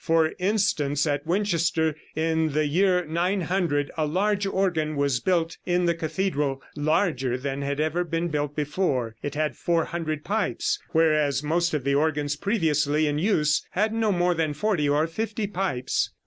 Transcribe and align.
For 0.03 0.33
instance, 0.39 1.05
at 1.05 1.27
Winchester, 1.27 1.93
in 2.15 2.53
the 2.53 2.65
year 2.65 3.05
900, 3.05 3.91
a 3.95 4.07
large 4.07 4.47
organ 4.47 4.95
was 4.95 5.19
built 5.19 5.57
in 5.63 5.85
the 5.85 5.93
cathedral 5.93 6.59
larger 6.75 7.37
than 7.37 7.61
had 7.61 7.79
ever 7.79 8.03
been 8.03 8.27
built 8.29 8.55
before. 8.55 9.15
It 9.21 9.35
had 9.35 9.55
400 9.55 10.23
pipes, 10.23 10.79
whereas 10.91 11.43
most 11.43 11.75
of 11.75 11.83
the 11.83 11.93
organs 11.93 12.35
previously 12.35 13.05
in 13.05 13.19
use 13.19 13.63
had 13.73 13.93
no 13.93 14.11
more 14.11 14.33
than 14.33 14.53
forty 14.55 14.89
or 14.89 15.05
fifty 15.05 15.45
pipes. 15.45 16.09